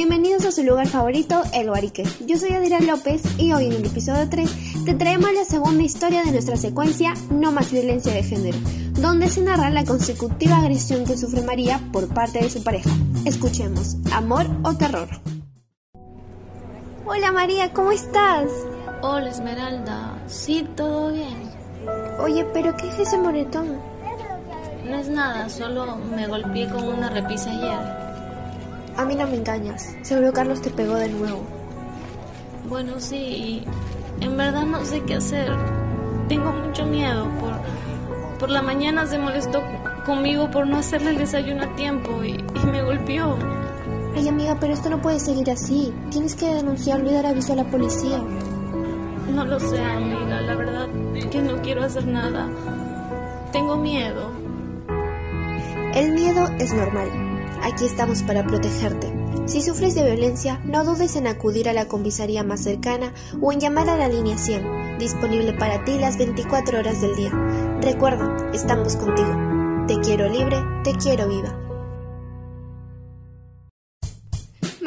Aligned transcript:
Bienvenidos 0.00 0.46
a 0.46 0.50
su 0.50 0.62
lugar 0.62 0.88
favorito, 0.88 1.42
El 1.52 1.68
Guarique. 1.68 2.04
Yo 2.26 2.38
soy 2.38 2.52
Adrián 2.52 2.86
López 2.86 3.20
y 3.36 3.52
hoy 3.52 3.66
en 3.66 3.72
el 3.72 3.84
episodio 3.84 4.26
3 4.30 4.84
te 4.86 4.94
traemos 4.94 5.30
la 5.34 5.44
segunda 5.44 5.82
historia 5.82 6.24
de 6.24 6.32
nuestra 6.32 6.56
secuencia 6.56 7.12
No 7.28 7.52
más 7.52 7.70
violencia 7.70 8.10
de 8.14 8.22
género, 8.22 8.56
donde 8.92 9.28
se 9.28 9.42
narra 9.42 9.68
la 9.68 9.84
consecutiva 9.84 10.56
agresión 10.56 11.04
que 11.04 11.18
sufre 11.18 11.42
María 11.42 11.82
por 11.92 12.08
parte 12.08 12.38
de 12.38 12.48
su 12.48 12.64
pareja. 12.64 12.88
Escuchemos, 13.26 13.98
¿amor 14.10 14.46
o 14.62 14.72
terror? 14.72 15.10
Hola 17.04 17.30
María, 17.30 17.70
¿cómo 17.74 17.92
estás? 17.92 18.50
Hola 19.02 19.28
Esmeralda, 19.28 20.18
sí, 20.28 20.66
todo 20.76 21.12
bien. 21.12 21.36
Oye, 22.20 22.46
pero 22.54 22.74
¿qué 22.74 22.88
es 22.88 23.00
ese 23.00 23.18
moretón? 23.18 23.76
No 24.88 24.96
es 24.96 25.08
nada, 25.10 25.50
solo 25.50 25.96
me 26.16 26.26
golpeé 26.26 26.70
con 26.70 26.84
una 26.84 27.10
repisa 27.10 27.50
ayer. 27.50 28.09
A 29.00 29.04
mí 29.06 29.14
no 29.14 29.26
me 29.26 29.36
engañas. 29.36 29.96
Seguro 30.02 30.30
Carlos 30.30 30.60
te 30.60 30.68
pegó 30.68 30.94
de 30.96 31.08
nuevo. 31.08 31.40
Bueno, 32.68 33.00
sí, 33.00 33.64
en 34.20 34.36
verdad 34.36 34.66
no 34.66 34.84
sé 34.84 35.00
qué 35.04 35.14
hacer. 35.14 35.50
Tengo 36.28 36.52
mucho 36.52 36.84
miedo. 36.84 37.26
Por, 37.40 38.38
por 38.38 38.50
la 38.50 38.60
mañana 38.60 39.06
se 39.06 39.16
molestó 39.16 39.62
conmigo 40.04 40.50
por 40.50 40.66
no 40.66 40.76
hacerle 40.76 41.12
el 41.12 41.16
desayuno 41.16 41.62
a 41.62 41.76
tiempo 41.76 42.22
y, 42.22 42.32
y 42.32 42.66
me 42.66 42.82
golpeó. 42.82 43.38
Ay, 44.14 44.28
amiga, 44.28 44.58
pero 44.60 44.74
esto 44.74 44.90
no 44.90 45.00
puede 45.00 45.18
seguir 45.18 45.50
así. 45.50 45.94
Tienes 46.10 46.34
que 46.34 46.54
denunciarlo 46.54 47.10
y 47.10 47.14
dar 47.14 47.24
aviso 47.24 47.54
a 47.54 47.56
la 47.56 47.64
policía. 47.64 48.18
No 49.34 49.46
lo 49.46 49.58
sé, 49.60 49.82
amiga. 49.82 50.42
La 50.42 50.54
verdad 50.54 50.88
que 51.30 51.40
no 51.40 51.62
quiero 51.62 51.84
hacer 51.84 52.06
nada. 52.06 52.50
Tengo 53.50 53.78
miedo. 53.78 54.30
El 55.94 56.12
miedo 56.12 56.46
es 56.58 56.74
normal. 56.74 57.29
Aquí 57.62 57.84
estamos 57.86 58.22
para 58.22 58.46
protegerte. 58.46 59.12
Si 59.46 59.62
sufres 59.62 59.94
de 59.94 60.04
violencia, 60.04 60.60
no 60.64 60.84
dudes 60.84 61.16
en 61.16 61.26
acudir 61.26 61.68
a 61.68 61.72
la 61.72 61.86
comisaría 61.86 62.42
más 62.42 62.62
cercana 62.62 63.12
o 63.40 63.52
en 63.52 63.60
llamar 63.60 63.88
a 63.88 63.96
la 63.96 64.08
línea 64.08 64.38
100, 64.38 64.98
disponible 64.98 65.52
para 65.52 65.84
ti 65.84 65.98
las 65.98 66.18
24 66.18 66.78
horas 66.78 67.00
del 67.00 67.16
día. 67.16 67.30
Recuerda, 67.80 68.50
estamos 68.52 68.96
contigo. 68.96 69.36
Te 69.86 69.98
quiero 70.00 70.28
libre, 70.28 70.58
te 70.84 70.92
quiero 70.94 71.28
viva. 71.28 71.69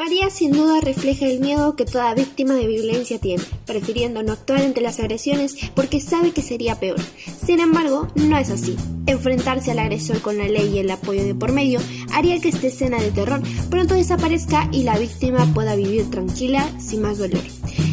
María 0.04 0.28
sin 0.28 0.52
duda 0.52 0.82
refleja 0.82 1.24
el 1.24 1.40
miedo 1.40 1.76
que 1.76 1.86
toda 1.86 2.12
víctima 2.12 2.52
de 2.52 2.66
violencia 2.66 3.18
tiene, 3.18 3.42
prefiriendo 3.64 4.22
no 4.22 4.32
actuar 4.32 4.60
ante 4.60 4.82
las 4.82 5.00
agresiones 5.00 5.56
porque 5.74 5.98
sabe 5.98 6.32
que 6.32 6.42
sería 6.42 6.78
peor. 6.78 6.98
Sin 7.46 7.58
embargo, 7.58 8.08
no 8.14 8.36
es 8.36 8.50
así. 8.50 8.76
Enfrentarse 9.06 9.70
al 9.70 9.78
agresor 9.78 10.20
con 10.20 10.36
la 10.36 10.46
ley 10.46 10.74
y 10.74 10.78
el 10.80 10.90
apoyo 10.90 11.24
de 11.24 11.34
por 11.34 11.52
medio 11.52 11.80
haría 12.12 12.38
que 12.38 12.50
esta 12.50 12.66
escena 12.66 13.00
de 13.00 13.12
terror 13.12 13.40
pronto 13.70 13.94
desaparezca 13.94 14.68
y 14.72 14.82
la 14.82 14.98
víctima 14.98 15.46
pueda 15.54 15.74
vivir 15.74 16.10
tranquila 16.10 16.68
sin 16.78 17.00
más 17.00 17.16
dolor. 17.16 17.40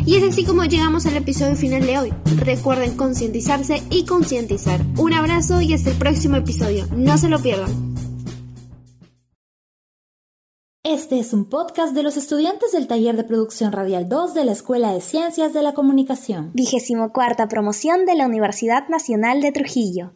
Y 0.06 0.16
es 0.16 0.24
así 0.24 0.44
como 0.44 0.66
llegamos 0.66 1.06
al 1.06 1.16
episodio 1.16 1.56
final 1.56 1.86
de 1.86 1.98
hoy. 1.98 2.14
Recuerden 2.40 2.98
concientizarse 2.98 3.84
y 3.90 4.04
concientizar. 4.04 4.82
Un 4.98 5.14
abrazo 5.14 5.62
y 5.62 5.74
hasta 5.74 5.92
el 5.92 5.96
próximo 5.98 6.36
episodio. 6.36 6.90
No 6.94 7.18
se 7.18 7.30
lo 7.30 7.42
pierdan. 7.42 8.11
Este 10.84 11.20
es 11.20 11.32
un 11.32 11.46
podcast 11.46 11.94
de 11.94 12.02
los 12.02 12.18
estudiantes 12.18 12.72
del 12.72 12.88
taller 12.88 13.16
de 13.16 13.24
producción 13.24 13.72
radial 13.72 14.10
2 14.10 14.34
de 14.34 14.46
la 14.46 14.52
Escuela 14.52 14.92
de 14.92 15.00
Ciencias 15.00 15.54
de 15.54 15.62
la 15.62 15.76
Comunicación. 15.76 16.50
Vigésimo 16.56 17.14
cuarta 17.14 17.48
promoción 17.48 18.08
de 18.08 18.16
la 18.16 18.26
Universidad 18.26 18.90
Nacional 18.90 19.42
de 19.42 19.52
Trujillo. 19.52 20.14